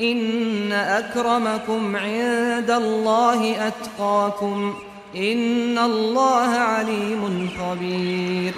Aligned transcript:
إن 0.00 0.72
أكرمكم 0.72 1.96
عند 1.96 2.70
الله 2.70 3.68
أتقاكم 3.68 4.82
إن 5.14 5.78
الله 5.78 6.50
عليم 6.50 7.50
خبير. 7.58 8.54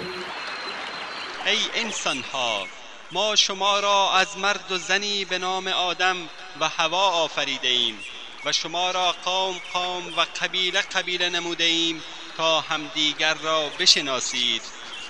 ای 1.45 1.81
انسان 1.81 2.23
ها 2.33 2.67
ما 3.11 3.35
شما 3.35 3.79
را 3.79 4.11
از 4.13 4.37
مرد 4.37 4.71
و 4.71 4.77
زنی 4.77 5.25
به 5.25 5.37
نام 5.37 5.67
آدم 5.67 6.17
و 6.59 6.69
هوا 6.69 7.09
آفریده 7.09 7.67
ایم 7.67 7.99
و 8.45 8.51
شما 8.51 8.91
را 8.91 9.15
قوم 9.25 9.55
قوم 9.73 10.13
و 10.17 10.25
قبیله 10.41 10.81
قبیله 10.81 11.29
نموده 11.29 11.63
ایم 11.63 12.03
تا 12.37 12.61
همدیگر 12.61 13.33
را 13.33 13.69
بشناسید. 13.79 14.61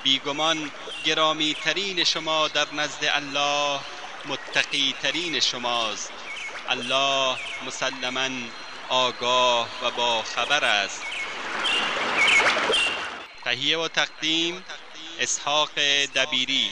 بیگمان 0.04 0.72
گرامی 1.06 1.56
ترین 1.64 2.04
شما 2.04 2.48
در 2.48 2.68
نزد 2.74 3.04
الله 3.04 3.80
متقی 4.30 4.94
ترین 5.02 5.40
شماست. 5.40 6.14
الله 6.70 7.36
مسلما 7.68 8.30
آگاه 8.90 9.68
و 9.84 9.92
با 9.98 10.22
خبر 10.22 10.66
است. 10.66 11.06
تهیه 13.44 13.78
و 13.78 13.88
تقدیم 13.88 14.64
اسحاق 15.20 15.70
دبیری. 16.16 16.70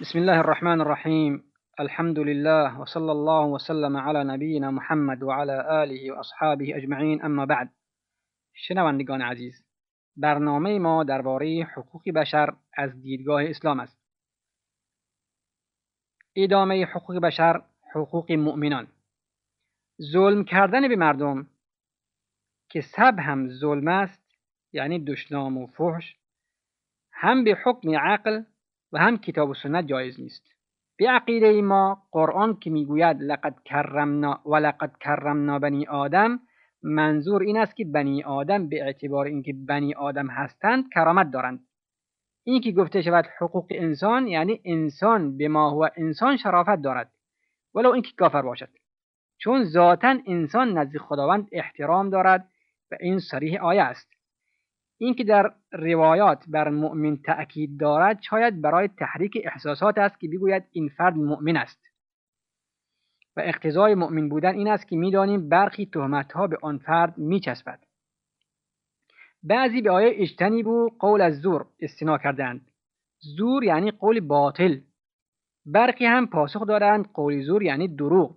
بسم 0.00 0.18
الله 0.18 0.38
الرحمن 0.38 0.80
الرحیم 0.80 1.44
الحمد 1.78 2.18
لله 2.18 2.80
وصلى 2.80 3.10
الله 3.10 3.46
وسلم 3.46 3.96
على 3.96 4.24
نبینا 4.24 4.70
محمد 4.70 5.22
وعلى 5.22 5.82
آله 5.82 6.12
وأصحابه 6.12 6.76
اجمعین 6.76 7.22
أما 7.22 7.46
بعد 7.46 7.68
شنوندگان 8.54 9.22
عزیز 9.22 9.65
برنامه 10.16 10.78
ما 10.78 11.04
درباره 11.04 11.68
حقوق 11.74 12.10
بشر 12.10 12.54
از 12.72 13.02
دیدگاه 13.02 13.44
اسلام 13.44 13.80
است. 13.80 13.98
ادامه 16.36 16.84
حقوق 16.84 17.18
بشر 17.18 17.62
حقوق 17.94 18.32
مؤمنان. 18.32 18.88
ظلم 20.02 20.44
کردن 20.44 20.88
به 20.88 20.96
مردم 20.96 21.46
که 22.68 22.80
سب 22.80 23.18
هم 23.18 23.48
ظلم 23.48 23.88
است 23.88 24.22
یعنی 24.72 25.04
دشنام 25.04 25.58
و 25.58 25.66
فحش 25.66 26.16
هم 27.12 27.44
به 27.44 27.58
حکم 27.64 27.90
عقل 27.98 28.42
و 28.92 28.98
هم 28.98 29.16
کتاب 29.16 29.50
و 29.50 29.54
سنت 29.54 29.86
جایز 29.86 30.20
نیست. 30.20 30.42
به 30.96 31.10
عقیده 31.10 31.62
ما 31.62 32.08
قرآن 32.12 32.58
که 32.58 32.70
می‌گوید 32.70 33.22
لقد 33.22 33.62
کرمنا 33.64 34.42
و 34.46 34.56
لقد 34.56 34.98
کرمنا 35.00 35.58
بنی 35.58 35.86
آدم 35.86 36.40
منظور 36.86 37.42
این 37.42 37.58
است 37.58 37.76
که 37.76 37.84
بنی 37.84 38.22
آدم 38.22 38.68
به 38.68 38.84
اعتبار 38.84 39.26
اینکه 39.26 39.52
بنی 39.52 39.94
آدم 39.94 40.26
هستند 40.26 40.84
کرامت 40.94 41.30
دارند. 41.30 41.60
این 42.44 42.60
که 42.60 42.72
گفته 42.72 43.02
شود 43.02 43.24
حقوق 43.38 43.66
انسان 43.70 44.26
یعنی 44.26 44.60
انسان 44.64 45.36
به 45.36 45.48
ما 45.48 45.70
هو 45.70 45.88
انسان 45.96 46.36
شرافت 46.36 46.82
دارد 46.82 47.12
ولو 47.74 47.90
اینکه 47.90 48.10
کافر 48.18 48.42
باشد. 48.42 48.68
چون 49.38 49.64
ذاتا 49.64 50.18
انسان 50.26 50.78
نزد 50.78 50.96
خداوند 50.96 51.48
احترام 51.52 52.10
دارد 52.10 52.48
و 52.90 52.96
این 53.00 53.18
صریح 53.18 53.62
آیه 53.62 53.82
است. 53.82 54.12
اینکه 54.98 55.24
در 55.24 55.52
روایات 55.72 56.44
بر 56.48 56.68
مؤمن 56.68 57.16
تأکید 57.16 57.80
دارد 57.80 58.22
شاید 58.22 58.60
برای 58.60 58.88
تحریک 58.88 59.38
احساسات 59.44 59.98
است 59.98 60.20
که 60.20 60.28
بگوید 60.28 60.64
این 60.72 60.88
فرد 60.88 61.16
مؤمن 61.16 61.56
است. 61.56 61.85
و 63.36 63.40
اقتضای 63.44 63.94
مؤمن 63.94 64.28
بودن 64.28 64.54
این 64.54 64.68
است 64.68 64.88
که 64.88 64.96
می‌دانیم 64.96 65.48
برخی 65.48 65.90
ها 66.34 66.46
به 66.46 66.58
آن 66.62 66.78
فرد 66.78 67.18
میچسبد. 67.18 67.80
بعضی 69.42 69.82
به 69.82 69.90
آیه 69.90 70.12
اجتنیبو 70.14 70.90
قول 70.98 71.20
از 71.20 71.40
زور 71.40 71.66
استنا 71.80 72.18
کردند. 72.18 72.70
زور 73.18 73.64
یعنی 73.64 73.90
قول 73.90 74.20
باطل. 74.20 74.80
برخی 75.66 76.04
هم 76.04 76.26
پاسخ 76.26 76.66
دارند 76.66 77.12
قول 77.12 77.42
زور 77.42 77.62
یعنی 77.62 77.88
دروغ. 77.88 78.36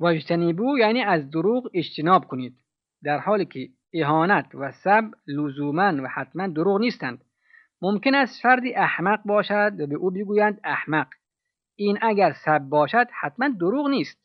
و 0.00 0.06
اجتنیبو 0.06 0.78
یعنی 0.78 1.02
از 1.02 1.30
دروغ 1.30 1.70
اجتناب 1.74 2.24
کنید. 2.24 2.54
در 3.02 3.18
حالی 3.18 3.44
که 3.44 3.68
اهانت 3.94 4.54
و 4.54 4.72
سب 4.72 5.04
لزوما 5.26 6.02
و 6.02 6.08
حتما 6.08 6.46
دروغ 6.46 6.80
نیستند. 6.80 7.24
ممکن 7.82 8.14
است 8.14 8.42
فردی 8.42 8.74
احمق 8.74 9.22
باشد 9.24 9.72
و 9.78 9.86
به 9.86 9.94
او 9.94 10.10
بگویند 10.10 10.60
احمق. 10.64 11.08
این 11.80 11.98
اگر 12.02 12.32
سب 12.32 12.58
باشد 12.58 13.06
حتما 13.20 13.48
دروغ 13.48 13.88
نیست. 13.88 14.18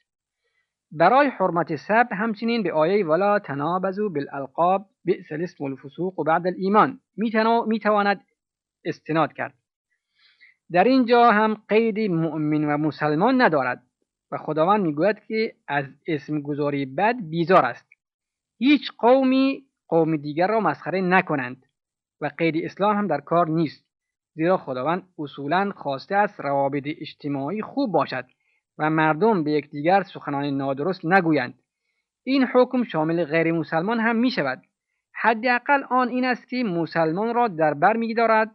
برای 0.92 1.28
حرمت 1.28 1.76
سب 1.76 2.08
همچنین 2.12 2.64
به 2.64 2.74
آیه 2.74 3.06
ولا 3.06 3.40
تنابزو 3.40 4.10
بالالقاب 4.10 4.86
بئس 5.06 5.32
الاسم 5.32 5.64
الفسوق 5.64 6.20
و 6.20 6.24
بعد 6.24 6.48
الایمان 6.48 7.00
می‌تواند 7.68 8.22
استناد 8.86 9.34
کرد. 9.34 9.54
در 10.72 10.84
اینجا 10.84 11.32
هم 11.32 11.58
قید 11.68 12.12
مؤمن 12.12 12.64
و 12.66 12.78
مسلمان 12.78 13.42
ندارد 13.42 13.84
و 14.32 14.38
خداوند 14.38 14.86
می‌گوید 14.86 15.20
که 15.28 15.56
از 15.68 15.86
اسم 16.08 16.42
گذاری 16.42 16.86
بد 16.86 17.16
بیزار 17.30 17.66
است. 17.66 17.90
هیچ 18.58 18.92
قومی 18.98 19.64
قوم 19.88 20.18
دیگر 20.18 20.48
را 20.48 20.60
مسخره 20.60 21.02
نکنند 21.02 21.66
و 22.22 22.32
قید 22.38 22.66
اسلام 22.66 22.98
هم 22.98 23.08
در 23.08 23.22
کار 23.22 23.48
نیست. 23.50 23.93
زیرا 24.36 24.58
خداوند 24.58 25.08
اصولا 25.20 25.72
خواسته 25.76 26.16
است 26.16 26.40
روابط 26.40 26.84
اجتماعی 26.86 27.62
خوب 27.62 27.92
باشد 27.92 28.26
و 28.78 28.90
مردم 28.90 29.44
به 29.44 29.52
یکدیگر 29.52 30.04
سخنان 30.04 30.46
نادرست 30.46 31.06
نگویند. 31.06 31.54
این 32.24 32.44
حکم 32.44 32.84
شامل 32.84 33.26
غیر 33.26 33.52
مسلمان 33.52 34.00
هم 34.00 34.16
می 34.16 34.32
شود 34.32 34.62
حداقل 35.16 35.84
آن 35.90 36.10
این 36.10 36.26
است 36.26 36.50
که 36.50 36.64
مسلمان 36.64 37.36
را 37.36 37.48
در 37.48 37.74
بر 37.74 37.98
میدارد 37.98 38.52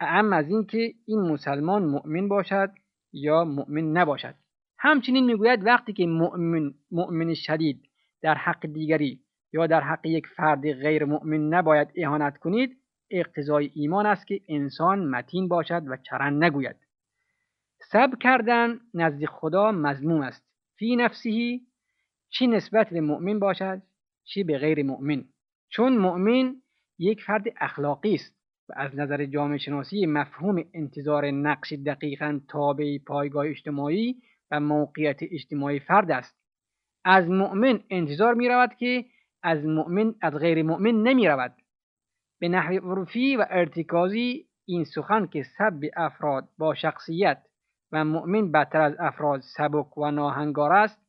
اعم 0.00 0.32
از 0.32 0.48
اینکه 0.48 0.92
این 1.06 1.20
مسلمان 1.20 1.84
مؤمن 1.84 2.28
باشد 2.28 2.70
یا 3.12 3.44
مؤمن 3.44 3.98
نباشد. 3.98 4.34
همچنین 4.78 5.24
می‌گوید 5.24 5.66
وقتی 5.66 5.92
که 5.92 6.06
مؤمن 6.06 6.74
مؤمن 6.90 7.34
شدید 7.34 7.82
در 8.22 8.34
حق 8.34 8.66
دیگری 8.66 9.20
یا 9.52 9.66
در 9.66 9.80
حق 9.80 10.06
یک 10.06 10.26
فرد 10.26 10.72
غیر 10.72 11.04
مؤمن 11.04 11.48
نباید 11.54 11.88
اهانت 11.96 12.38
کنید 12.38 12.76
اقتضای 13.14 13.70
ایمان 13.74 14.06
است 14.06 14.26
که 14.26 14.40
انسان 14.48 15.06
متین 15.06 15.48
باشد 15.48 15.82
و 15.86 15.96
چرن 15.96 16.44
نگوید. 16.44 16.76
سب 17.78 18.18
کردن 18.20 18.80
نزد 18.94 19.24
خدا 19.24 19.72
مضموم 19.72 20.20
است. 20.20 20.44
فی 20.78 20.96
نفسهی 20.96 21.60
چی 22.30 22.46
نسبت 22.46 22.90
به 22.90 23.00
مؤمن 23.00 23.38
باشد 23.38 23.82
چی 24.24 24.44
به 24.44 24.58
غیر 24.58 24.82
مؤمن. 24.82 25.24
چون 25.68 25.98
مؤمن 25.98 26.56
یک 26.98 27.22
فرد 27.22 27.44
اخلاقی 27.60 28.14
است 28.14 28.34
و 28.68 28.72
از 28.76 28.96
نظر 28.96 29.24
جامعه 29.24 29.58
شناسی 29.58 30.06
مفهوم 30.06 30.64
انتظار 30.74 31.30
نقش 31.30 31.72
دقیقا 31.72 32.40
تابع 32.48 32.98
پایگاه 32.98 33.46
اجتماعی 33.46 34.16
و 34.50 34.60
موقعیت 34.60 35.18
اجتماعی 35.22 35.80
فرد 35.80 36.10
است. 36.10 36.36
از 37.04 37.28
مؤمن 37.28 37.80
انتظار 37.90 38.34
می 38.34 38.48
رود 38.48 38.74
که 38.74 39.04
از 39.42 39.64
مؤمن 39.64 40.14
از 40.20 40.34
غیر 40.34 40.62
مؤمن 40.62 41.02
نمی 41.02 41.28
رود 41.28 41.56
به 42.44 42.48
نحو 42.48 42.90
عرفی 42.90 43.36
و 43.36 43.46
ارتکازی 43.50 44.46
این 44.64 44.84
سخن 44.84 45.26
که 45.26 45.42
سب 45.42 45.80
افراد 45.96 46.48
با 46.58 46.74
شخصیت 46.74 47.42
و 47.92 48.04
مؤمن 48.04 48.52
بدتر 48.52 48.80
از 48.80 48.96
افراد 48.98 49.40
سبک 49.56 49.98
و 49.98 50.10
ناهنگار 50.10 50.72
است 50.72 51.00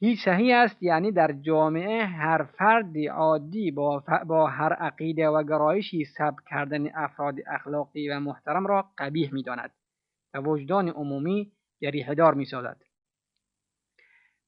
هیچ 0.00 0.24
صحیح 0.24 0.56
است 0.56 0.82
یعنی 0.82 1.12
در 1.12 1.32
جامعه 1.32 2.04
هر 2.04 2.42
فرد 2.42 2.98
عادی 3.12 3.70
با, 3.70 4.04
با 4.26 4.46
هر 4.46 4.72
عقیده 4.72 5.28
و 5.28 5.42
گرایشی 5.42 6.04
سب 6.04 6.34
کردن 6.46 6.96
افراد 6.96 7.34
اخلاقی 7.46 8.08
و 8.08 8.20
محترم 8.20 8.66
را 8.66 8.90
قبیح 8.98 9.32
می 9.32 9.42
داند 9.42 9.70
و 10.34 10.38
وجدان 10.38 10.88
عمومی 10.88 11.52
جریحدار 11.82 12.34
می 12.34 12.44
سازد. 12.44 12.82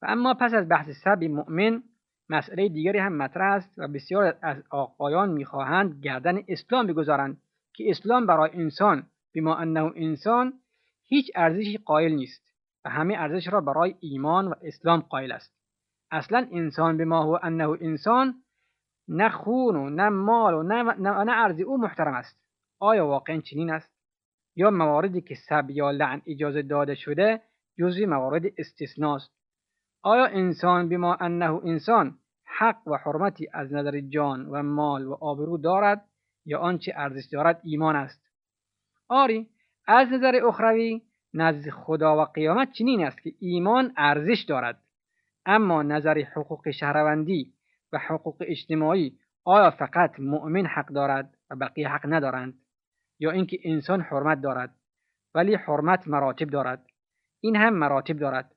و 0.02 0.06
اما 0.08 0.34
پس 0.34 0.54
از 0.54 0.68
بحث 0.68 0.88
سب 1.04 1.24
مؤمن 1.24 1.82
مسئله 2.28 2.68
دیگری 2.68 2.98
هم 2.98 3.16
مطرح 3.16 3.52
است 3.52 3.78
و 3.78 3.88
بسیار 3.88 4.38
از 4.42 4.62
آقایان 4.70 5.28
می‌خواهند 5.30 6.00
گردن 6.02 6.38
اسلام 6.48 6.86
بگذارند 6.86 7.40
که 7.74 7.90
اسلام 7.90 8.26
برای 8.26 8.50
انسان 8.52 9.06
بما 9.34 9.54
انه 9.56 9.92
انسان 9.96 10.52
هیچ 11.06 11.30
ارزشی 11.34 11.78
قائل 11.78 12.12
نیست 12.12 12.42
و 12.84 12.90
همه 12.90 13.14
ارزش 13.18 13.48
را 13.52 13.60
برای 13.60 13.94
ایمان 14.00 14.48
و 14.48 14.54
اسلام 14.62 15.00
قائل 15.00 15.32
است. 15.32 15.54
اصلا 16.10 16.48
انسان 16.52 16.96
به 16.96 17.04
ما 17.04 17.22
هو 17.22 17.38
انه 17.42 17.68
انسان 17.80 18.34
نه 19.08 19.28
خون 19.28 19.76
و 19.76 19.90
نه 19.90 20.08
مال 20.08 20.54
و 20.54 20.62
نه, 20.62 20.82
نه, 21.22 21.32
ارزی 21.32 21.62
او 21.62 21.78
محترم 21.78 22.14
است. 22.14 22.40
آیا 22.78 23.06
واقعا 23.06 23.40
چنین 23.40 23.70
است؟ 23.70 23.90
یا 24.56 24.70
مواردی 24.70 25.20
که 25.20 25.34
سب 25.34 25.70
یا 25.70 25.90
لعن 25.90 26.22
اجازه 26.26 26.62
داده 26.62 26.94
شده 26.94 27.42
جزوی 27.78 28.06
موارد 28.06 28.42
استثناست؟ 28.58 29.30
آیا 30.06 30.26
انسان 30.26 30.88
بما 30.88 31.14
انه 31.14 31.60
انسان 31.64 32.18
حق 32.44 32.88
و 32.88 32.96
حرمتی 32.96 33.48
از 33.52 33.72
نظر 33.72 34.00
جان 34.00 34.46
و 34.46 34.62
مال 34.62 35.06
و 35.06 35.16
آبرو 35.20 35.58
دارد 35.58 36.04
یا 36.44 36.58
آنچه 36.58 36.92
ارزش 36.96 37.28
دارد 37.32 37.60
ایمان 37.64 37.96
است؟ 37.96 38.22
آری 39.08 39.48
از 39.86 40.12
نظر 40.12 40.40
اخروی 40.44 41.02
نزد 41.34 41.70
خدا 41.70 42.22
و 42.22 42.24
قیامت 42.24 42.72
چنین 42.72 43.06
است 43.06 43.22
که 43.22 43.32
ایمان 43.38 43.92
ارزش 43.96 44.44
دارد. 44.48 44.82
اما 45.46 45.82
نظر 45.82 46.18
حقوق 46.18 46.70
شهروندی 46.70 47.52
و 47.92 47.98
حقوق 47.98 48.36
اجتماعی 48.40 49.18
آیا 49.44 49.70
فقط 49.70 50.20
مؤمن 50.20 50.66
حق 50.66 50.88
دارد 50.88 51.36
و 51.50 51.56
بقیه 51.56 51.88
حق 51.88 52.02
ندارند؟ 52.04 52.54
یا 53.18 53.30
اینکه 53.30 53.58
انسان 53.64 54.00
حرمت 54.00 54.40
دارد 54.40 54.74
ولی 55.34 55.54
حرمت 55.54 56.08
مراتب 56.08 56.50
دارد؟ 56.50 56.86
این 57.40 57.56
هم 57.56 57.74
مراتب 57.74 58.18
دارد. 58.18 58.53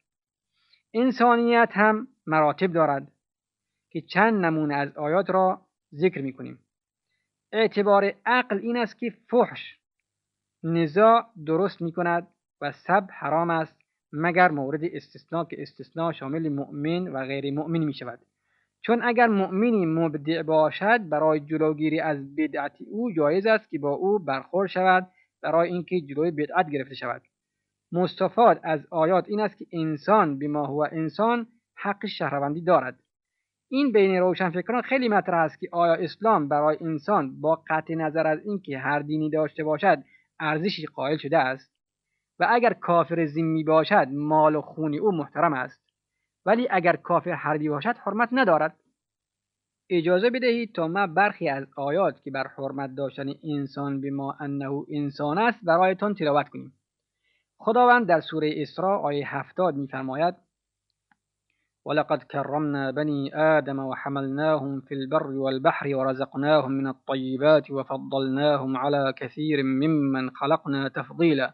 انسانیت 0.94 1.70
هم 1.72 2.08
مراتب 2.26 2.74
دارد 2.74 3.12
که 3.90 4.02
چند 4.02 4.46
نمونه 4.46 4.76
از 4.76 4.98
آیات 4.98 5.30
را 5.30 5.62
ذکر 5.94 6.22
می 6.22 6.34
کنیم 6.34 6.60
اعتبار 7.52 8.14
عقل 8.26 8.58
این 8.58 8.78
است 8.78 8.98
که 8.98 9.14
فحش 9.30 9.80
نزاع 10.64 11.26
درست 11.46 11.82
می 11.82 11.92
کند 11.92 12.28
و 12.62 12.72
سب 12.72 13.08
حرام 13.12 13.50
است 13.50 13.76
مگر 14.14 14.52
مورد 14.52 14.80
استثناء 14.84 15.44
که 15.44 15.62
استثناء 15.62 16.12
شامل 16.12 16.50
مؤمن 16.50 17.08
و 17.08 17.26
غیر 17.26 17.54
مؤمن 17.54 17.80
می 17.80 17.94
شود 17.94 18.20
چون 18.82 19.04
اگر 19.04 19.28
مؤمنی 19.28 19.86
مبدع 19.86 20.42
باشد 20.42 21.10
برای 21.10 21.40
جلوگیری 21.40 22.00
از 22.00 22.36
بدعت 22.36 22.78
او 22.92 23.12
جایز 23.12 23.46
است 23.46 23.70
که 23.70 23.80
با 23.80 23.92
او 23.92 24.20
برخورد 24.20 24.70
شود 24.70 25.08
برای 25.42 25.70
اینکه 25.70 26.02
جلوی 26.02 26.32
بدعت 26.32 26.70
گرفته 26.70 26.96
شود. 26.96 27.22
مستفاد 27.92 28.60
از 28.64 28.88
آیات 28.92 29.30
این 29.30 29.40
است 29.40 29.58
که 29.58 29.66
انسان 29.74 30.40
بما 30.40 30.66
هو 30.66 30.88
انسان 30.92 31.48
حق 31.76 32.06
شهروندی 32.06 32.62
دارد. 32.62 33.00
این 33.70 33.92
بین 33.92 34.16
روشنفکران 34.16 34.82
خیلی 34.82 35.10
مطرح 35.10 35.44
است 35.44 35.60
که 35.60 35.70
آیا 35.72 35.94
اسلام 35.94 36.48
برای 36.48 36.78
انسان 36.82 37.42
با 37.42 37.64
قطع 37.70 37.96
نظر 37.96 38.28
از 38.28 38.40
اینکه 38.46 38.78
هر 38.78 39.00
دینی 39.00 39.30
داشته 39.30 39.64
باشد 39.64 40.04
ارزشی 40.40 40.86
قائل 40.86 41.18
شده 41.18 41.38
است؟ 41.38 41.72
و 42.40 42.48
اگر 42.50 42.74
کافر 42.74 43.26
ذمی 43.26 43.64
باشد 43.64 44.08
مال 44.12 44.56
و 44.56 44.62
خونی 44.62 44.98
او 44.98 45.12
محترم 45.12 45.54
است. 45.54 45.82
ولی 46.46 46.68
اگر 46.72 46.96
کافر 46.96 47.32
حربی 47.32 47.70
باشد 47.70 47.96
حرمت 47.98 48.30
ندارد. 48.32 48.80
اجازه 49.90 50.30
بدهید 50.30 50.76
تا 50.76 50.88
ما 50.88 51.08
برخی 51.08 51.50
از 51.50 51.68
آیات 51.76 52.22
که 52.22 52.32
بر 52.32 52.48
حرمت 52.58 52.96
داشتن 52.96 53.26
انسان 53.44 54.02
به 54.02 54.12
ما 54.12 54.36
انه 54.40 54.84
انسان 54.90 55.38
است 55.38 55.60
برایتان 55.64 56.14
تلاوت 56.14 56.50
کنیم. 56.50 56.77
خداوند 57.60 58.08
در 58.08 58.20
سوره 58.22 58.54
اسراء 58.58 59.00
آیه 59.00 59.38
هفتاد 59.38 59.76
میفرماید 59.76 60.36
ولقد 61.86 62.24
كرمنا 62.24 62.92
بني 62.92 63.36
آدم 63.36 63.80
وحملناهم 63.80 64.82
في 64.82 64.96
البر 64.96 65.28
والبحر 65.28 65.96
ورزقناهم 65.96 66.72
من 66.72 66.88
الطيبات 66.88 67.72
وفضلناهم 67.72 68.78
على 68.78 69.14
كثير 69.18 69.64
ممن 69.64 70.30
خلقنا 70.30 70.90
تفضيلا. 70.90 71.54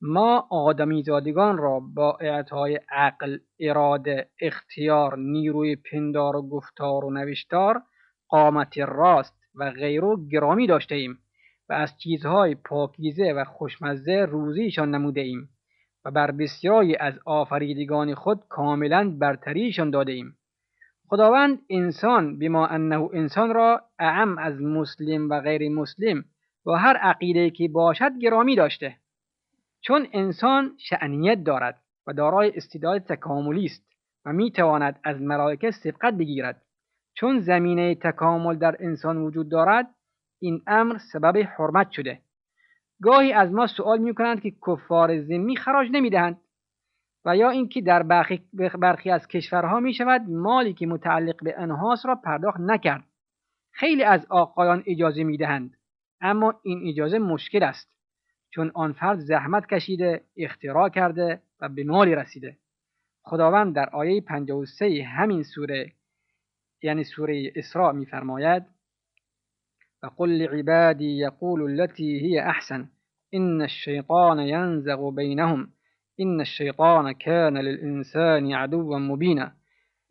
ما 0.00 0.46
آدمی 0.50 1.02
زادگان 1.02 1.58
را 1.58 1.80
با 1.80 2.18
اعطای 2.20 2.80
عقل، 2.90 3.38
اراده، 3.60 4.28
اختیار، 4.40 5.18
نیروی 5.18 5.76
پندار 5.76 6.36
و 6.36 6.48
گفتار 6.48 7.04
و 7.04 7.10
نوشتار، 7.10 7.82
قامت 8.28 8.78
راست 8.78 9.34
و 9.54 9.70
غیرو 9.70 10.28
گرامی 10.28 10.66
داشته 10.66 10.94
ایم 10.94 11.18
از 11.72 11.98
چیزهای 11.98 12.54
پاکیزه 12.54 13.32
و 13.32 13.44
خوشمزه 13.44 14.26
روزیشان 14.30 14.94
نموده 14.94 15.20
ایم 15.20 15.48
و 16.04 16.10
بر 16.10 16.30
بسیاری 16.30 16.96
از 16.96 17.14
آفریدگان 17.24 18.14
خود 18.14 18.44
کاملا 18.48 19.16
برتریشان 19.18 19.90
داده 19.90 20.12
ایم. 20.12 20.36
خداوند 21.08 21.58
انسان 21.70 22.38
بما 22.38 22.66
انه 22.66 23.08
انسان 23.12 23.54
را 23.54 23.82
اعم 23.98 24.38
از 24.38 24.60
مسلم 24.60 25.30
و 25.30 25.40
غیر 25.40 25.70
مسلم 25.70 26.24
و 26.66 26.72
هر 26.72 26.96
عقیده 26.96 27.50
که 27.50 27.68
باشد 27.68 28.18
گرامی 28.20 28.56
داشته 28.56 28.96
چون 29.80 30.06
انسان 30.12 30.76
شعنیت 30.78 31.44
دارد 31.44 31.82
و 32.06 32.12
دارای 32.12 32.52
استعداد 32.56 33.02
تکاملی 33.02 33.64
است 33.64 33.82
و 34.24 34.32
می 34.32 34.50
تواند 34.50 35.00
از 35.04 35.20
ملائکه 35.20 35.70
سبقت 35.70 36.14
بگیرد 36.14 36.62
چون 37.14 37.40
زمینه 37.40 37.94
تکامل 37.94 38.56
در 38.56 38.76
انسان 38.80 39.16
وجود 39.16 39.48
دارد 39.48 39.94
این 40.42 40.62
امر 40.66 40.98
سبب 41.12 41.48
حرمت 41.58 41.90
شده. 41.90 42.20
گاهی 43.02 43.32
از 43.32 43.52
ما 43.52 43.66
سوال 43.66 43.98
می 43.98 44.14
کنند 44.14 44.42
که 44.42 44.52
کفار 44.66 45.20
ذمی 45.20 45.56
خراج 45.56 45.88
نمی 45.92 46.10
دهند 46.10 46.40
و 47.24 47.36
یا 47.36 47.50
اینکه 47.50 47.80
در 47.80 48.02
برخی 48.78 49.10
از 49.10 49.26
کشورها 49.26 49.80
می 49.80 49.94
شود 49.94 50.20
مالی 50.28 50.72
که 50.72 50.86
متعلق 50.86 51.44
به 51.44 51.54
انهاس 51.58 52.06
را 52.06 52.14
پرداخت 52.14 52.60
نکرد. 52.60 53.04
خیلی 53.72 54.04
از 54.04 54.26
آقایان 54.28 54.82
اجازه 54.86 55.24
می 55.24 55.36
دهند 55.36 55.76
اما 56.20 56.60
این 56.62 56.88
اجازه 56.88 57.18
مشکل 57.18 57.62
است 57.62 57.92
چون 58.50 58.70
آن 58.74 58.92
فرد 58.92 59.18
زحمت 59.18 59.66
کشیده 59.66 60.24
اختراع 60.36 60.88
کرده 60.88 61.42
و 61.60 61.68
به 61.68 61.84
مالی 61.84 62.14
رسیده. 62.14 62.56
خداوند 63.22 63.74
در 63.74 63.90
آیه 63.90 64.20
53 64.20 65.04
همین 65.16 65.42
سوره 65.42 65.92
یعنی 66.82 67.04
سوره 67.04 67.52
اسراء 67.56 67.92
میفرماید 67.92 68.71
و 70.02 70.06
قل 70.06 70.28
لعبادی 70.28 71.18
یقول 71.18 71.62
التي 71.62 72.20
هي 72.20 72.40
احسن 72.40 72.88
ان 73.32 73.60
الشیطان 73.60 74.38
ینزغ 74.38 75.14
بینهم 75.14 75.68
این 76.16 76.40
الشیطان 76.40 77.12
کان 77.12 77.58
للانسان 77.58 78.52
عدوا 78.52 78.98
مبینا 78.98 79.52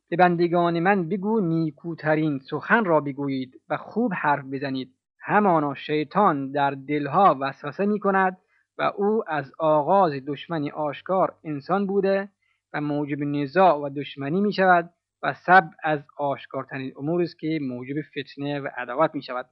به 0.10 0.18
بندگان 0.18 0.80
من 0.80 1.10
بگو 1.10 1.42
نیکوترین 1.42 2.40
سخن 2.40 2.86
را 2.86 3.00
بگویید 3.00 3.62
و 3.70 3.78
خوب 3.78 4.14
حرف 4.14 4.46
بزنید. 4.52 4.94
همانا 5.20 5.74
شیطان 5.74 6.52
در 6.52 6.72
دلها 6.72 7.38
وسوسه 7.42 7.86
می 7.86 8.00
کند 8.00 8.38
و 8.78 8.92
او 8.98 9.24
از 9.28 9.52
آغاز 9.60 10.14
دشمنی 10.28 10.72
آشکار 10.72 11.36
انسان 11.44 11.88
بوده 11.88 12.30
و 12.74 12.82
موجب 12.82 13.20
نزاع 13.22 13.78
و 13.78 13.90
دشمنی 13.90 14.42
می 14.42 14.54
شود 14.54 14.90
و 15.24 15.34
سب 15.34 15.70
از 15.84 16.00
آشکارترین 16.18 16.94
امور 16.98 17.22
است 17.22 17.40
که 17.40 17.60
موجب 17.62 17.96
فتنه 18.02 18.60
و 18.60 18.68
عداوت 18.78 19.16
می 19.16 19.22
شود 19.22 19.46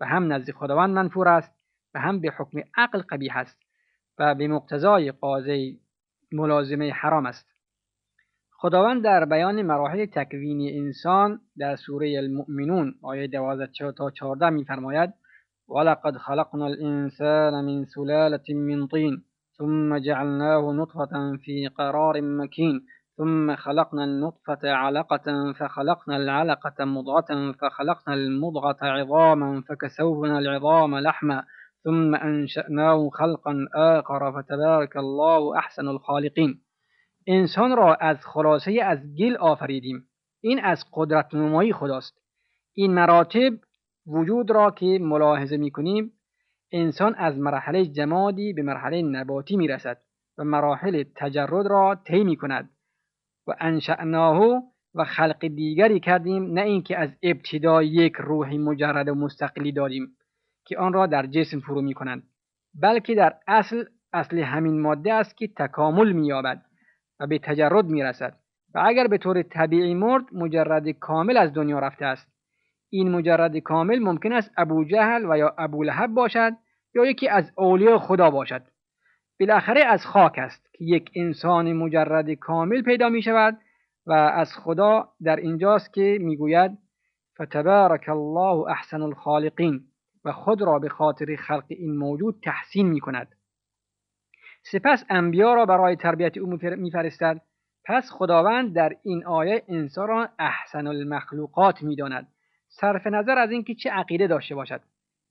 و 0.00 0.04
هم 0.06 0.32
نزد 0.32 0.50
خداوند 0.50 0.94
منفور 0.94 1.28
است 1.28 1.52
و 1.94 2.00
هم 2.00 2.20
به 2.20 2.32
حکم 2.38 2.60
عقل 2.76 3.02
قبیح 3.10 3.36
است 3.36 3.58
و 4.18 4.34
به 4.34 4.48
مقتضای 4.48 5.12
قاضی 5.12 5.80
ملازمه 6.32 6.92
حرام 6.92 7.26
است. 7.26 7.46
خداوند 8.52 9.04
در 9.04 9.24
بیان 9.24 9.62
مراحل 9.62 10.06
تکوینی 10.06 10.78
انسان 10.78 11.40
در 11.58 11.76
سوره 11.76 12.18
المؤمنون 12.18 12.94
آیه 13.02 13.26
12 13.26 13.92
تا 13.92 14.10
14 14.10 14.50
میفرماید 14.50 15.14
ولقد 15.68 16.16
خلقنا 16.16 16.64
الانسان 16.64 17.64
من 17.64 17.84
سلالة 17.84 18.54
من 18.54 18.86
طين 18.86 19.24
ثم 19.58 19.98
جعلناه 19.98 20.72
نطفة 20.72 21.36
في 21.36 21.68
قرار 21.68 22.20
مكين 22.20 22.86
ثم 23.20 23.56
خلقنا 23.56 24.04
النطفة 24.04 24.70
علقة 24.70 25.52
فخلقنا 25.52 26.16
العلقة 26.16 26.84
مضغة 26.84 27.52
فخلقنا 27.52 28.14
المضغة 28.14 28.76
عظاما 28.82 29.62
فكسونا 29.68 30.38
العظام 30.38 30.98
لحما 30.98 31.44
ثم 31.84 32.14
أنشأناه 32.14 33.10
خلقا 33.10 33.66
آخر 33.74 34.32
فتبارك 34.32 34.96
الله 34.96 35.58
أحسن 35.58 35.88
الخالقين. 35.88 36.60
إنسان 37.28 37.76
را 37.76 37.94
از 37.94 38.16
خلاصه 38.24 38.82
از 38.82 38.98
گل 39.18 39.36
آفریدیم. 39.36 40.04
این 40.40 40.64
از 40.64 40.84
قدرت 40.92 41.34
نمایی 41.34 41.72
خداست. 41.72 42.14
این 42.74 42.94
مراتب 42.94 43.52
وجود 44.06 44.50
را 44.50 44.70
که 44.70 44.98
ملاحظه 45.00 45.56
می 45.56 45.70
کنیم 45.70 46.12
انسان 46.72 47.14
از 47.14 47.38
مرحله 47.38 47.86
جمادی 47.86 48.52
به 48.52 48.62
مرحله 48.62 49.02
نباتی 49.02 49.56
می 49.56 49.68
رسد 49.68 49.98
و 50.38 50.44
مراحل 50.44 51.04
تجرد 51.16 51.66
را 51.66 51.94
طی 52.06 52.24
می 52.24 52.36
کند 52.36 52.70
و 53.46 53.54
انشأناه 53.60 54.62
و 54.94 55.04
خلق 55.04 55.46
دیگری 55.46 56.00
کردیم 56.00 56.52
نه 56.52 56.60
اینکه 56.60 56.98
از 56.98 57.10
ابتدا 57.22 57.82
یک 57.82 58.12
روحی 58.16 58.58
مجرد 58.58 59.08
و 59.08 59.14
مستقلی 59.14 59.72
داریم 59.72 60.16
که 60.64 60.78
آن 60.78 60.92
را 60.92 61.06
در 61.06 61.26
جسم 61.26 61.60
فرو 61.60 61.82
می 61.82 61.94
کنند 61.94 62.22
بلکه 62.74 63.14
در 63.14 63.34
اصل 63.46 63.84
اصل 64.12 64.38
همین 64.38 64.80
ماده 64.80 65.12
است 65.12 65.36
که 65.36 65.48
تکامل 65.48 66.12
می 66.12 66.26
یابد 66.26 66.62
و 67.20 67.26
به 67.26 67.38
تجرد 67.38 67.84
می 67.84 68.02
رسد 68.02 68.36
و 68.74 68.82
اگر 68.86 69.06
به 69.06 69.18
طور 69.18 69.42
طبیعی 69.42 69.94
مرد 69.94 70.24
مجرد 70.32 70.88
کامل 70.88 71.36
از 71.36 71.52
دنیا 71.52 71.78
رفته 71.78 72.06
است. 72.06 72.28
این 72.90 73.10
مجرد 73.10 73.56
کامل 73.56 73.98
ممکن 73.98 74.32
است 74.32 74.50
ابو 74.56 74.84
جهل 74.84 75.26
و 75.30 75.38
یا 75.38 75.54
ابو 75.58 75.82
لهب 75.82 76.10
باشد 76.10 76.52
یا 76.94 77.06
یکی 77.06 77.28
از 77.28 77.52
اولیاء 77.56 77.98
خدا 77.98 78.30
باشد. 78.30 78.62
بالاخره 79.40 79.84
از 79.84 80.06
خاک 80.06 80.38
است 80.38 80.72
که 80.72 80.84
یک 80.84 81.10
انسان 81.14 81.72
مجرد 81.72 82.30
کامل 82.30 82.82
پیدا 82.82 83.08
می 83.08 83.22
شود 83.22 83.58
و 84.06 84.12
از 84.12 84.52
خدا 84.56 85.08
در 85.22 85.36
اینجاست 85.36 85.94
که 85.94 86.18
می‌گوید 86.20 86.78
فتبارک 87.42 88.08
الله 88.08 88.70
احسن 88.70 89.02
الخالقین 89.02 89.80
و 90.24 90.32
خود 90.32 90.62
را 90.62 90.78
به 90.78 90.88
خاطر 90.88 91.36
خلق 91.36 91.64
این 91.68 91.96
موجود 91.96 92.40
تحسین 92.42 92.88
می 92.88 93.00
کند. 93.00 93.28
سپس 94.62 95.04
انبیا 95.10 95.54
را 95.54 95.66
برای 95.66 95.96
تربیت 95.96 96.36
او 96.36 96.58
میفرستد 96.76 97.40
پس 97.84 98.10
خداوند 98.10 98.74
در 98.74 98.96
این 99.02 99.26
آیه 99.26 99.62
انسان 99.68 100.08
را 100.08 100.28
احسن 100.38 100.86
المخلوقات 100.86 101.82
می‌داند 101.82 102.28
صرف 102.68 103.06
نظر 103.06 103.38
از 103.38 103.50
اینکه 103.50 103.74
چه 103.74 103.90
عقیده 103.90 104.26
داشته 104.26 104.54
باشد. 104.54 104.80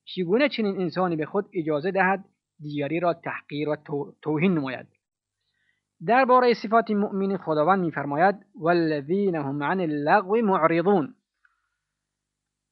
چگونه 0.06 0.50
چنین 0.50 0.82
انسانی 0.82 1.16
به 1.16 1.26
خود 1.26 1.50
اجازه 1.54 1.92
دهد 1.92 2.26
دیگری 2.60 3.00
را 3.00 3.14
تحقیر 3.14 3.70
و 3.70 3.78
توهین 4.22 4.54
نماید. 4.54 4.88
درباره 6.06 6.54
صفات 6.54 6.92
مؤمن 6.92 7.38
خداوند 7.38 7.80
میفرماید 7.80 8.36
والذین 8.56 9.36
هم 9.36 9.64
عن 9.64 9.80
اللغو 9.80 10.36
معرضون. 10.36 11.16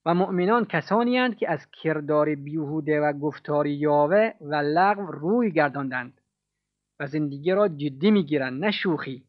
و 0.06 0.14
مؤمنان 0.14 0.66
کسانی 0.66 1.18
هستند 1.18 1.38
که 1.38 1.52
از 1.52 1.72
کردار 1.84 2.36
بیهوده 2.36 3.02
و 3.02 3.14
گفتار 3.14 3.68
یاوه 3.68 4.32
و 4.42 4.56
لغو 4.56 5.02
روی 5.02 5.52
گرداندند 5.52 6.22
و 7.00 7.08
زندگی 7.08 7.52
را 7.52 7.68
جدی 7.68 8.12
می‌گیرند 8.12 8.66
نه 8.66 8.72
شوخی. 8.72 9.24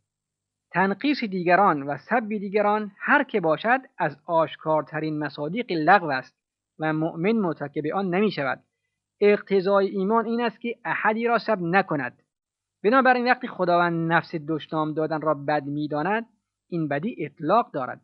تنقیص 0.70 1.24
دیگران 1.24 1.82
و 1.82 1.98
سب 1.98 2.28
دیگران 2.28 2.92
هر 2.98 3.22
که 3.22 3.40
باشد 3.40 3.80
از 3.98 4.16
آشکارترین 4.26 5.18
مصادیق 5.18 5.66
لغو 5.72 6.10
است 6.10 6.34
و 6.78 6.92
مؤمن 6.92 7.32
مرتکب 7.32 7.86
آن 7.94 8.14
نمی 8.14 8.30
شود 8.30 8.64
اقتضای 9.20 9.86
ایمان 9.86 10.26
این 10.26 10.40
است 10.40 10.60
که 10.60 10.78
احدی 10.84 11.26
را 11.26 11.38
سب 11.38 11.58
نکند. 11.60 12.22
بنابراین 12.84 13.30
وقتی 13.30 13.48
خداوند 13.48 14.12
نفس 14.12 14.34
دشنام 14.48 14.94
دادن 14.94 15.20
را 15.20 15.34
بد 15.34 15.64
می‌داند 15.64 16.26
این 16.68 16.88
بدی 16.88 17.16
اطلاق 17.18 17.70
دارد. 17.72 18.00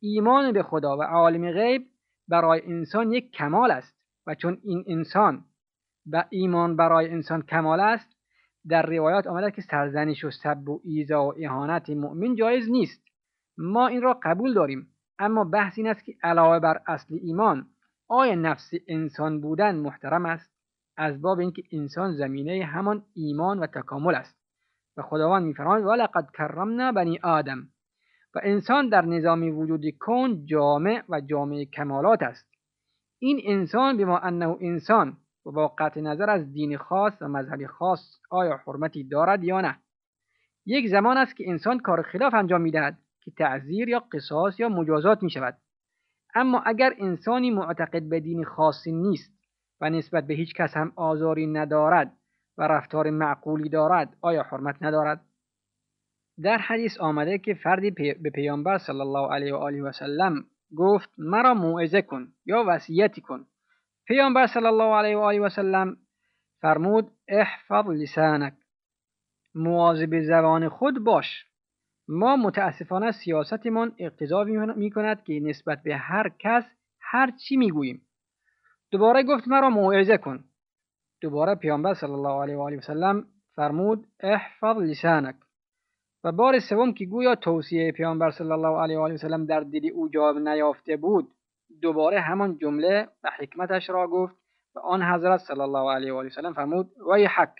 ایمان 0.00 0.52
به 0.52 0.62
خدا 0.62 0.96
و 0.96 1.02
عالم 1.02 1.50
غیب 1.50 1.86
برای 2.28 2.62
انسان 2.64 3.12
یک 3.12 3.30
کمال 3.30 3.70
است 3.70 3.96
و 4.26 4.34
چون 4.34 4.58
این 4.62 4.84
انسان 4.86 5.44
و 6.10 6.24
ایمان 6.30 6.76
برای 6.76 7.10
انسان 7.10 7.42
کمال 7.42 7.80
است 7.80 8.16
در 8.68 8.82
روایات 8.86 9.26
آمده 9.26 9.50
که 9.50 9.62
سرزنش 9.62 10.24
و 10.24 10.30
سب 10.30 10.68
و 10.68 10.80
ایزا 10.84 11.24
و 11.24 11.34
اهانت 11.44 11.90
مؤمن 11.90 12.34
جایز 12.34 12.70
نیست. 12.70 13.02
ما 13.58 13.86
این 13.86 14.02
را 14.02 14.20
قبول 14.22 14.54
داریم 14.54 14.88
اما 15.18 15.44
بحث 15.44 15.78
این 15.78 15.88
است 15.88 16.04
که 16.04 16.14
علاوه 16.22 16.58
بر 16.58 16.80
اصل 16.86 17.18
ایمان 17.22 17.66
آیا 18.14 18.34
نفس 18.34 18.70
انسان 18.88 19.40
بودن 19.40 19.76
محترم 19.76 20.26
است 20.26 20.50
از 20.96 21.22
باب 21.22 21.38
اینکه 21.38 21.62
انسان 21.72 22.12
زمینه 22.12 22.64
همان 22.64 23.02
ایمان 23.14 23.58
و 23.58 23.66
تکامل 23.66 24.14
است. 24.14 24.36
و 24.96 25.02
خداوند 25.02 25.46
میفرماید 25.46 25.84
ولقد 25.84 26.28
کرمنا 26.38 26.92
بنی 26.92 27.18
آدم. 27.22 27.68
و 28.34 28.40
انسان 28.42 28.88
در 28.88 29.04
نظام 29.04 29.58
وجود 29.58 29.84
کن 30.00 30.46
جامع 30.46 31.02
و 31.08 31.20
جامع 31.20 31.64
کمالات 31.64 32.22
است. 32.22 32.48
این 33.18 33.40
انسان 33.44 33.96
بما 33.96 34.18
انه 34.18 34.56
انسان 34.60 35.16
و 35.46 35.50
با 35.50 35.68
قطع 35.78 36.00
نظر 36.00 36.30
از 36.30 36.52
دین 36.52 36.76
خاص 36.76 37.12
و 37.20 37.28
مذهب 37.28 37.66
خاص 37.66 38.20
آیا 38.30 38.60
حرمتی 38.66 39.04
دارد 39.04 39.44
یا 39.44 39.60
نه؟ 39.60 39.78
یک 40.66 40.90
زمان 40.90 41.16
است 41.16 41.36
که 41.36 41.50
انسان 41.50 41.78
کار 41.78 42.02
خلاف 42.02 42.34
انجام 42.34 42.60
می‌دهد 42.60 42.98
که 43.20 43.30
تعذیر 43.30 43.88
یا 43.88 44.04
قصاص 44.12 44.60
یا 44.60 44.68
مجازات 44.68 45.22
می 45.22 45.30
شود 45.30 45.56
اما 46.34 46.62
اگر 46.66 46.94
انسانی 46.98 47.50
معتقد 47.50 48.02
به 48.02 48.20
دین 48.20 48.44
خاصی 48.44 48.92
نیست 48.92 49.32
و 49.80 49.90
نسبت 49.90 50.26
به 50.26 50.34
هیچ 50.34 50.54
کس 50.54 50.76
هم 50.76 50.92
آزاری 50.96 51.46
ندارد 51.46 52.12
و 52.58 52.62
رفتار 52.62 53.10
معقولی 53.10 53.68
دارد 53.68 54.16
آیا 54.20 54.42
حرمت 54.42 54.82
ندارد؟ 54.82 55.20
در 56.42 56.58
حدیث 56.58 57.00
آمده 57.00 57.38
که 57.38 57.54
فردی 57.54 57.90
به 58.22 58.30
پیامبر 58.30 58.78
صلی 58.78 59.00
الله 59.00 59.32
علیه 59.32 59.54
و 59.54 59.56
آله 59.56 59.82
و 59.82 59.92
سلم 59.92 60.44
گفت 60.76 61.10
مرا 61.18 61.54
موعظه 61.54 62.02
کن 62.02 62.32
یا 62.46 62.64
وصیتی 62.66 63.20
کن. 63.20 63.46
پیامبر 64.06 64.46
صلی 64.46 64.66
الله 64.66 64.94
علیه 64.94 65.16
و 65.16 65.20
آله 65.20 65.40
و 65.40 65.48
سلم 65.48 65.96
فرمود 66.60 67.10
احفظ 67.28 67.90
لسانک. 67.90 68.54
مواظب 69.54 70.20
زبان 70.20 70.68
خود 70.68 71.04
باش. 71.04 71.46
ما 72.08 72.36
متاسفانه 72.36 73.12
سیاستمان 73.12 73.94
اقتضا 73.98 74.44
می 74.76 74.90
کند 74.90 75.24
که 75.24 75.40
نسبت 75.42 75.82
به 75.82 75.96
هر 75.96 76.28
کس 76.38 76.64
هر 77.00 77.30
چی 77.30 77.56
می‌گوییم. 77.56 78.02
دوباره 78.90 79.22
گفت 79.22 79.48
مرا 79.48 79.70
موعظه 79.70 80.16
کن. 80.16 80.44
دوباره 81.20 81.54
پیامبر 81.54 81.94
صلی 81.94 82.10
الله 82.10 82.42
علیه 82.42 82.56
و 82.56 82.60
آله 82.60 82.76
و 82.76 82.80
سلم 82.80 83.26
فرمود 83.56 84.06
احفظ 84.20 84.76
لسانک. 84.76 85.36
و 86.24 86.32
بار 86.32 86.58
سوم 86.58 86.94
که 86.94 87.04
گویا 87.04 87.34
توصیه 87.34 87.92
پیامبر 87.92 88.30
صلی 88.30 88.52
الله 88.52 88.80
علیه 88.82 88.98
و 88.98 89.00
آله 89.00 89.14
و 89.14 89.18
سلم 89.18 89.46
در 89.46 89.60
دل 89.60 89.90
او 89.94 90.08
جواب 90.08 90.38
نیافته 90.38 90.96
بود 90.96 91.28
دوباره 91.82 92.20
همان 92.20 92.58
جمله 92.58 93.08
و 93.24 93.30
حکمتش 93.38 93.90
را 93.90 94.08
گفت 94.08 94.36
و 94.74 94.78
آن 94.78 95.02
حضرت 95.02 95.40
صلی 95.40 95.60
الله 95.60 95.90
علیه 95.94 96.12
و 96.12 96.16
آله 96.16 96.28
و 96.28 96.30
سلم 96.30 96.52
فرمود 96.52 96.90
ویحک 97.12 97.54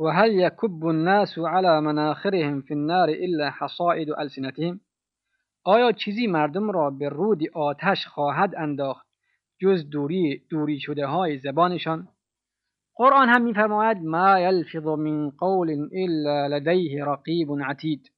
و 0.00 0.08
هل 0.08 0.32
یکب 0.32 0.84
الناس 0.84 1.38
على 1.38 1.80
مناخرهم 1.80 2.60
فی 2.60 2.74
النار 2.74 3.10
الا 3.10 3.50
حصائد 3.58 4.10
السنتهم 4.10 4.80
آیا 5.64 5.92
چیزی 5.92 6.26
مردم 6.26 6.70
را 6.70 6.90
به 6.90 7.08
رود 7.08 7.40
آتش 7.54 8.06
خواهد 8.06 8.54
انداخت 8.56 9.06
جز 9.60 9.90
دوری 9.90 10.42
دوری 10.50 10.80
شده 10.80 11.06
های 11.06 11.38
زبانشان؟ 11.38 12.08
قرآن 12.94 13.28
هم 13.28 13.42
میفرماید 13.42 13.98
ما 13.98 14.40
یلفظ 14.40 14.86
من 14.86 15.30
قول 15.30 15.88
الا 15.92 16.46
لدیه 16.46 17.04
رقیب 17.04 17.48
عتید. 17.66 18.10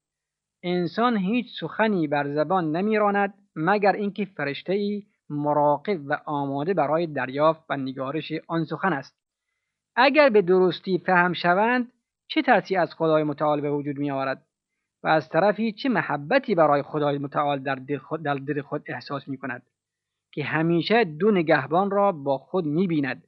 انسان 0.62 1.17
هیچ 1.17 1.47
سخنی 1.61 2.07
بر 2.07 2.35
زبان 2.35 2.77
نمیراند 2.77 3.35
مگر 3.57 3.93
اینکه 3.93 4.25
فرشته 4.25 4.73
ای 4.73 5.03
مراقب 5.31 6.01
و 6.07 6.19
آماده 6.27 6.75
برای 6.75 7.07
دریافت 7.07 7.65
و 7.69 7.77
نگارش 7.77 8.33
آن 8.49 8.65
سخن 8.65 8.93
است. 8.93 9.22
اگر 9.97 10.29
به 10.29 10.43
درستی 10.43 10.99
فهم 10.99 11.33
شوند 11.33 11.93
چه 12.29 12.43
ترسی 12.43 12.77
از 12.77 12.95
خدای 12.95 13.23
متعال 13.23 13.61
به 13.61 13.71
وجود 13.71 13.99
می 13.99 14.11
آورد 14.11 14.47
و 15.03 15.09
از 15.09 15.29
طرفی 15.29 15.73
چه 15.73 15.89
محبتی 15.89 16.55
برای 16.55 16.83
خدای 16.83 17.19
متعال 17.19 17.59
در 17.59 17.75
دل 17.75 17.99
خود, 17.99 18.23
در 18.23 18.35
دل 18.35 18.63
خود 18.63 18.83
احساس 18.87 19.29
می 19.29 19.37
کند 19.37 19.63
که 20.33 20.45
همیشه 20.45 21.05
دو 21.05 21.31
نگهبان 21.31 21.91
را 21.91 22.13
با 22.13 22.39
خود 22.39 22.65
می 22.65 22.87
بیند 22.87 23.25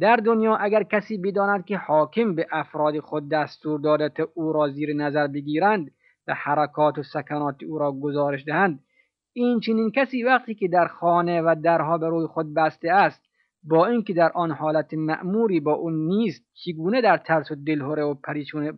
در 0.00 0.16
دنیا 0.16 0.56
اگر 0.56 0.82
کسی 0.82 1.18
بداند 1.18 1.64
که 1.64 1.76
حاکم 1.76 2.34
به 2.34 2.46
افراد 2.52 3.00
خود 3.00 3.28
دستور 3.28 3.80
داده 3.80 4.28
او 4.34 4.52
را 4.52 4.68
زیر 4.68 4.94
نظر 4.94 5.26
بگیرند 5.26 5.90
و 6.26 6.34
حرکات 6.34 6.98
و 6.98 7.02
سکنات 7.02 7.62
او 7.62 7.78
را 7.78 7.92
گزارش 7.92 8.44
دهند 8.44 8.84
این 9.32 9.60
چنین 9.60 9.90
کسی 9.90 10.22
وقتی 10.22 10.54
که 10.54 10.68
در 10.68 10.86
خانه 10.86 11.42
و 11.42 11.56
درها 11.62 11.98
به 11.98 12.08
روی 12.08 12.26
خود 12.26 12.54
بسته 12.54 12.90
است 12.92 13.22
با 13.64 13.86
اینکه 13.86 14.14
در 14.14 14.32
آن 14.32 14.50
حالت 14.50 14.94
معموری 14.94 15.60
با 15.60 15.72
اون 15.72 16.06
نیست 16.06 16.44
چگونه 16.54 17.00
در 17.00 17.16
ترس 17.16 17.50
و 17.50 17.54
دلهوره 17.54 18.02
و 18.02 18.14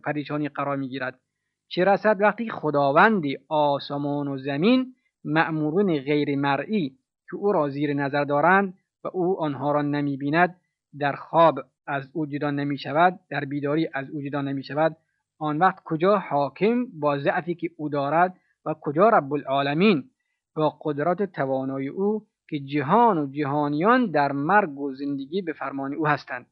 پریشانی 0.03 0.49
قرار 0.49 0.77
می‌گیرد؟ 0.77 1.19
چه 1.67 1.85
رسد 1.85 2.21
وقتی 2.21 2.49
خداوندی 2.49 3.37
آسمان 3.49 4.27
و 4.27 4.37
زمین 4.37 4.93
مأمورون 5.23 5.99
غیر 5.99 6.35
مرئی 6.35 6.89
که 7.29 7.35
او 7.35 7.51
را 7.51 7.69
زیر 7.69 7.93
نظر 7.93 8.23
دارند 8.23 8.73
و 9.03 9.07
او 9.13 9.41
آنها 9.41 9.71
را 9.71 9.81
نمی‌بیند 9.81 10.55
در 10.99 11.15
خواب 11.15 11.59
از 11.87 12.09
او 12.13 12.25
جدا 12.25 12.51
نمی 12.51 12.77
شود 12.77 13.19
در 13.29 13.45
بیداری 13.45 13.89
از 13.93 14.09
او 14.09 14.21
جدا 14.21 14.41
نمی 14.41 14.63
شود 14.63 14.97
آن 15.39 15.57
وقت 15.57 15.83
کجا 15.83 16.17
حاکم 16.17 16.85
با 16.99 17.17
ضعفی 17.17 17.55
که 17.55 17.69
او 17.77 17.89
دارد 17.89 18.35
و 18.65 18.75
کجا 18.81 19.09
رب 19.09 19.33
العالمین؟ 19.33 20.09
با 20.55 20.77
قدرت 20.81 21.31
توانایی 21.31 21.87
او 21.87 22.25
که 22.49 22.59
جهان 22.59 23.17
و 23.17 23.27
جهانیان 23.31 24.11
در 24.11 24.31
مرگ 24.31 24.79
و 24.79 24.95
زندگی 24.95 25.41
به 25.41 25.53
فرمان 25.53 25.93
او 25.93 26.07
هستند. 26.07 26.45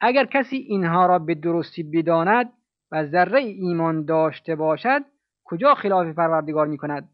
اگر 0.00 0.24
کسی 0.26 0.56
اینها 0.56 1.06
را 1.06 1.18
به 1.18 1.34
درستی 1.34 1.82
بداند 1.82 2.52
و 2.92 3.06
ذره 3.06 3.40
ایمان 3.40 4.04
داشته 4.04 4.56
باشد 4.56 5.02
کجا 5.44 5.74
خلاف 5.74 6.06
پروردگار 6.06 6.66
می 6.66 6.76
کند 6.76 7.08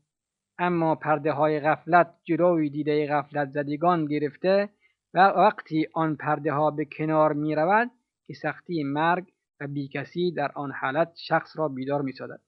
اما 0.58 0.94
پرده 0.94 1.32
های 1.32 1.60
غفلت 1.60 2.14
جلوی 2.24 2.70
دیده 2.70 3.06
غفلت 3.06 3.50
زدگان 3.50 4.04
گرفته 4.04 4.68
و 5.14 5.18
وقتی 5.18 5.88
آن 5.94 6.16
پرده 6.16 6.52
ها 6.52 6.70
به 6.70 6.84
کنار 6.84 7.32
می 7.32 7.54
رود 7.54 7.90
که 8.26 8.34
سختی 8.34 8.82
مرگ 8.82 9.24
و 9.60 9.66
بیکسی 9.66 10.32
در 10.32 10.52
آن 10.54 10.72
حالت 10.72 11.12
شخص 11.16 11.58
را 11.58 11.68
بیدار 11.68 12.02
می 12.02 12.12
سادد. 12.12 12.40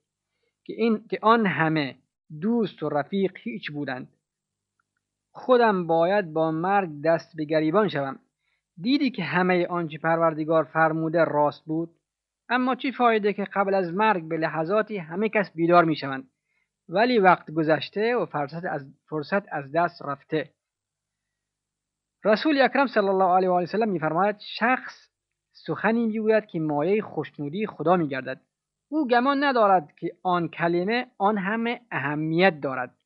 که 0.64 0.72
این 0.72 1.04
که 1.10 1.18
آن 1.22 1.46
همه 1.46 1.96
دوست 2.40 2.82
و 2.82 2.88
رفیق 2.88 3.32
هیچ 3.38 3.70
بودند. 3.70 4.08
خودم 5.32 5.86
باید 5.86 6.32
با 6.32 6.50
مرگ 6.50 7.02
دست 7.04 7.36
به 7.36 7.44
گریبان 7.44 7.88
شوم. 7.88 8.18
دیدی 8.80 9.10
که 9.10 9.22
همه 9.22 9.66
آنچه 9.66 9.98
پروردگار 9.98 10.64
فرموده 10.64 11.24
راست 11.24 11.64
بود؟ 11.64 11.90
اما 12.48 12.74
چی 12.74 12.92
فایده 12.92 13.32
که 13.32 13.44
قبل 13.44 13.74
از 13.74 13.92
مرگ 13.92 14.28
به 14.28 14.36
لحظاتی 14.36 14.96
همه 14.96 15.28
کس 15.28 15.52
بیدار 15.54 15.84
می 15.84 15.96
شوند؟ 15.96 16.28
ولی 16.88 17.18
وقت 17.18 17.50
گذشته 17.50 18.16
و 18.16 18.26
فرصت 18.26 18.64
از, 18.64 18.86
فرصت 19.08 19.42
از 19.52 19.72
دست 19.72 20.02
رفته. 20.02 20.50
رسول 22.24 22.62
اکرم 22.62 22.86
صلی 22.86 23.08
الله 23.08 23.36
علیه 23.36 23.48
و 23.48 23.52
آله 23.52 23.64
وسلم 23.64 23.88
میفرماید 23.88 24.36
شخص 24.38 25.08
سخنی 25.52 26.06
می‌گوید 26.06 26.46
که 26.46 26.60
مایه 26.60 27.02
خوشنودی 27.02 27.66
خدا 27.66 27.96
میگردد. 27.96 28.40
او 28.88 29.08
گمان 29.08 29.44
ندارد 29.44 29.92
که 29.96 30.16
آن 30.22 30.48
کلمه 30.48 31.06
آن 31.18 31.38
همه 31.38 31.80
اهمیت 31.90 32.60
دارد. 32.60 33.01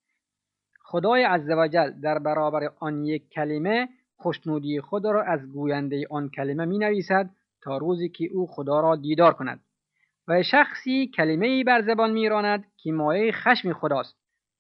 خدای 0.89 1.25
عزوجل 1.25 1.91
در 1.91 2.19
برابر 2.19 2.71
آن 2.81 3.05
یک 3.05 3.29
کلمه 3.31 3.89
خوشنودی 4.17 4.81
خود 4.81 5.05
را 5.05 5.23
از 5.23 5.53
گوینده 5.53 6.07
آن 6.11 6.29
کلمه 6.29 6.65
می 6.65 6.79
نویسد 6.79 7.31
تا 7.63 7.79
روزی 7.79 8.09
که 8.09 8.29
او 8.35 8.47
خدا 8.47 8.81
را 8.81 8.97
دیدار 8.97 9.33
کند 9.33 9.61
و 10.29 10.43
شخصی 10.43 11.07
کلمه 11.07 11.47
ای 11.47 11.65
بر 11.65 11.83
زبان 11.83 12.13
میراند 12.13 12.65
که 12.77 12.93
مایه 12.93 13.33
خشم 13.33 13.73
خداست 13.73 14.17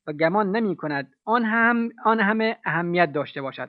و 0.06 0.12
گمان 0.12 0.56
نمی 0.56 0.76
کند 0.76 1.12
آن, 1.24 1.44
هم 1.44 1.88
آن 2.04 2.20
همه 2.20 2.56
اهمیت 2.64 3.12
داشته 3.12 3.42
باشد. 3.42 3.68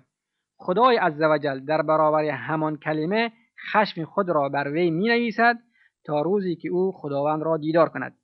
خدای 0.57 0.97
عزوجل 0.97 1.59
در 1.59 1.81
برابر 1.81 2.25
همان 2.25 2.77
کلمه 2.77 3.31
خشم 3.71 4.05
خود 4.05 4.29
را 4.29 4.49
بر 4.49 4.71
وی 4.71 4.91
می 4.91 5.07
نویسد 5.07 5.57
تا 6.05 6.21
روزی 6.21 6.55
که 6.55 6.69
او 6.69 6.91
خداوند 6.91 7.43
را 7.43 7.57
دیدار 7.57 7.89
کند. 7.89 8.15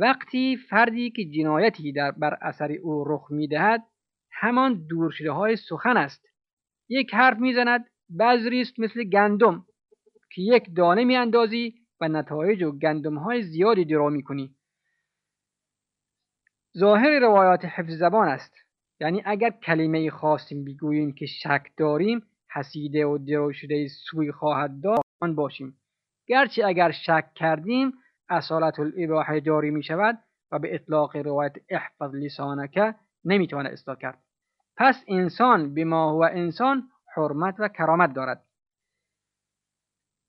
وقتی 0.00 0.56
فردی 0.56 1.10
که 1.10 1.24
جنایتی 1.24 1.92
در 1.92 2.10
بر 2.10 2.38
اثر 2.40 2.72
او 2.72 3.04
رخ 3.06 3.30
می 3.30 3.48
دهد 3.48 3.82
همان 4.32 4.86
دورشده 4.86 5.30
های 5.30 5.56
سخن 5.56 5.96
است. 5.96 6.26
یک 6.88 7.14
حرف 7.14 7.38
می‌زند 7.38 7.90
بذری 8.18 8.60
است 8.60 8.80
مثل 8.80 9.04
گندم 9.04 9.66
که 10.32 10.42
یک 10.42 10.76
دانه 10.76 11.04
میاندازی 11.04 11.74
و 12.00 12.08
نتایج 12.08 12.62
و 12.62 12.72
گندم 12.72 13.18
های 13.18 13.42
زیادی 13.42 13.84
درا 13.84 14.08
می‌کنی. 14.08 14.54
ظاهر 16.78 17.18
روایات 17.18 17.64
حفظ 17.64 17.98
زبان 17.98 18.28
است. 18.28 18.52
یعنی 19.00 19.22
اگر 19.24 19.50
کلمه 19.50 20.10
خواستیم 20.10 20.64
بگوییم 20.64 21.12
که 21.12 21.26
شک 21.26 21.66
داریم 21.76 22.22
حسیده 22.52 23.06
و 23.06 23.18
درو 23.18 23.52
شده 23.52 23.88
سوی 23.88 24.32
خواهد 24.32 24.80
داشت 24.82 25.02
آن 25.20 25.34
باشیم. 25.34 25.76
گرچه 26.26 26.66
اگر 26.66 26.90
شک 26.90 27.30
کردیم 27.34 27.92
اصالت 28.30 28.80
الاباحه 28.80 29.40
جاری 29.40 29.70
می 29.70 29.82
شود 29.82 30.18
و 30.52 30.58
به 30.58 30.74
اطلاق 30.74 31.16
روایت 31.16 31.52
احفظ 31.68 32.14
لسانک 32.14 32.94
نمی‌تواند 33.24 33.72
اصلاح 33.72 33.96
کرد. 33.96 34.22
پس 34.76 35.04
انسان 35.08 35.74
به 35.74 35.84
ما 35.84 36.18
و 36.18 36.24
انسان 36.24 36.88
حرمت 37.16 37.54
و 37.58 37.68
کرامت 37.68 38.14
دارد. 38.14 38.44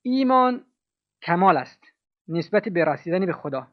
ایمان 0.02 0.64
کمال 1.22 1.56
است 1.56 1.84
نسبت 2.28 2.68
به 2.68 2.84
رسیدن 2.84 3.26
به 3.26 3.32
خدا. 3.32 3.66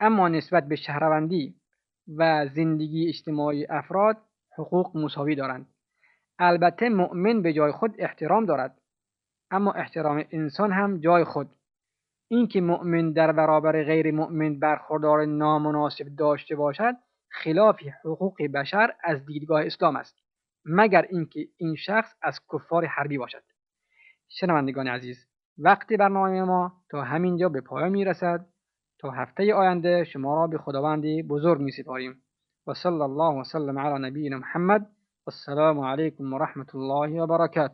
اما 0.00 0.28
نسبت 0.28 0.68
به 0.68 0.76
شهروندی 0.76 1.54
و 2.16 2.46
زندگی 2.46 3.08
اجتماعی 3.08 3.66
افراد 3.66 4.16
حقوق 4.58 4.96
مساوی 4.96 5.34
دارند. 5.34 5.66
البته 6.38 6.88
مؤمن 6.88 7.42
به 7.42 7.52
جای 7.52 7.72
خود 7.72 7.94
احترام 7.98 8.46
دارد. 8.46 8.80
اما 9.50 9.72
احترام 9.72 10.24
انسان 10.30 10.72
هم 10.72 11.00
جای 11.00 11.24
خود. 11.24 11.50
اینکه 12.34 12.60
مؤمن 12.60 13.12
در 13.12 13.32
برابر 13.32 13.84
غیر 13.84 14.14
مؤمن 14.14 14.58
برخوردار 14.58 15.24
نامناسب 15.24 16.04
داشته 16.18 16.56
باشد 16.56 16.94
خلاف 17.30 17.80
حقوق 18.04 18.42
بشر 18.54 18.94
از 19.04 19.26
دیدگاه 19.26 19.66
اسلام 19.66 19.96
است 19.96 20.16
مگر 20.64 21.06
اینکه 21.10 21.40
این 21.56 21.74
شخص 21.74 22.14
از 22.22 22.40
کفار 22.52 22.86
حربی 22.86 23.18
باشد. 23.18 23.42
شنوندگان 24.28 24.88
عزیز 24.88 25.26
وقت 25.58 25.92
برنامه 25.92 26.42
ما 26.42 26.72
تا 26.90 27.02
همینجا 27.02 27.48
به 27.48 27.60
پایان 27.60 27.90
می‌رسد. 27.90 28.46
تا 28.98 29.10
هفته 29.10 29.54
آینده 29.54 30.04
شما 30.04 30.34
را 30.34 30.46
به 30.46 30.58
خداوندی 30.58 31.22
بزرگ 31.22 31.60
می 31.60 31.72
سپاریم 31.72 32.22
و 32.66 32.74
صلی 32.74 33.00
الله 33.00 33.40
وسلم 33.40 33.78
علی 33.78 34.08
نبینا 34.08 34.38
محمد. 34.38 34.86
والسلام 35.26 35.80
علیکم 35.80 36.32
و 36.32 36.38
رحمت 36.38 36.74
الله 36.74 37.22
و 37.22 37.26
برکاته. 37.26 37.72